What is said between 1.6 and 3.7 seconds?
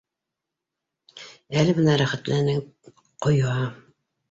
Әле бына рәхәтләнеп ҡоя